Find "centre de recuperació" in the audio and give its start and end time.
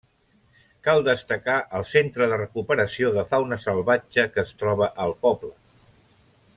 1.91-3.11